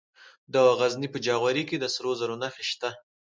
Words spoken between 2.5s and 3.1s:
شته.